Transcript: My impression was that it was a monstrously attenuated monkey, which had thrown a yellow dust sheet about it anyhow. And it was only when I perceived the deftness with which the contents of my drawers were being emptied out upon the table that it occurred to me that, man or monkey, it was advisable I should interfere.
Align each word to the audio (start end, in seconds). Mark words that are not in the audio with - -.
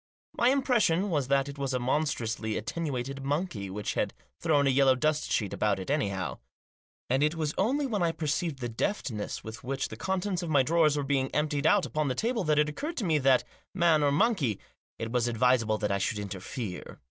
My 0.33 0.49
impression 0.49 1.11
was 1.11 1.27
that 1.27 1.47
it 1.47 1.59
was 1.59 1.75
a 1.75 1.79
monstrously 1.79 2.57
attenuated 2.57 3.23
monkey, 3.23 3.69
which 3.69 3.93
had 3.93 4.15
thrown 4.39 4.65
a 4.65 4.71
yellow 4.71 4.95
dust 4.95 5.31
sheet 5.31 5.53
about 5.53 5.79
it 5.79 5.91
anyhow. 5.91 6.39
And 7.07 7.21
it 7.21 7.35
was 7.35 7.53
only 7.55 7.85
when 7.85 8.01
I 8.01 8.11
perceived 8.11 8.61
the 8.61 8.67
deftness 8.67 9.43
with 9.43 9.63
which 9.63 9.89
the 9.89 9.95
contents 9.95 10.41
of 10.41 10.49
my 10.49 10.63
drawers 10.63 10.97
were 10.97 11.03
being 11.03 11.29
emptied 11.35 11.67
out 11.67 11.85
upon 11.85 12.07
the 12.07 12.15
table 12.15 12.43
that 12.45 12.57
it 12.57 12.67
occurred 12.67 12.97
to 12.97 13.05
me 13.05 13.19
that, 13.19 13.43
man 13.75 14.01
or 14.01 14.11
monkey, 14.11 14.59
it 14.97 15.11
was 15.11 15.27
advisable 15.27 15.77
I 15.87 15.99
should 15.99 16.17
interfere. 16.17 16.99